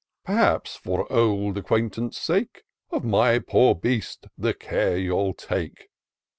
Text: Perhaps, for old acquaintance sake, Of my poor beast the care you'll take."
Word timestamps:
Perhaps, 0.25 0.77
for 0.77 1.05
old 1.13 1.59
acquaintance 1.59 2.17
sake, 2.17 2.63
Of 2.89 3.03
my 3.03 3.37
poor 3.37 3.75
beast 3.75 4.25
the 4.35 4.55
care 4.55 4.97
you'll 4.97 5.35
take." 5.35 5.89